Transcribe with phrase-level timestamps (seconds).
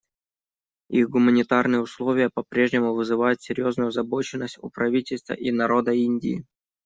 [0.89, 6.43] Их гуманитарные условия по-прежнему вызывают серьезную озабоченность у правительства и народа Индии.